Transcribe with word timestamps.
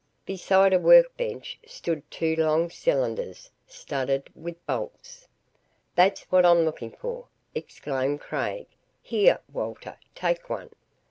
Beside 0.25 0.73
a 0.73 0.79
workbench 0.79 1.59
stood 1.67 2.01
two 2.09 2.35
long 2.35 2.71
cylinders, 2.71 3.51
studded 3.67 4.31
with 4.33 4.65
bolts. 4.65 5.27
"That's 5.93 6.23
what 6.31 6.43
I'm 6.43 6.65
looking 6.65 6.89
for," 6.93 7.27
exclaimed 7.53 8.19
Craig. 8.19 8.65
"Here, 9.03 9.39
Walter, 9.53 9.97
take 10.15 10.49
one. 10.49 10.71